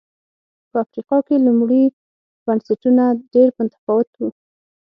[0.69, 1.83] په افریقا کې لومړي
[2.45, 3.03] بنسټونه
[3.33, 4.29] ډېر متفاوت و